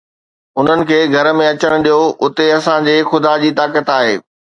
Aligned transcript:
انهن 0.59 0.79
کي 0.91 0.97
گهر 1.15 1.29
۾ 1.39 1.45
اچڻ 1.51 1.71
ڏيو، 1.85 1.99
اتي 2.23 2.45
اسان 2.57 2.79
جي 2.87 2.95
خدا 3.11 3.33
جي 3.45 3.51
طاقت 3.61 3.93
آهي 3.97 4.17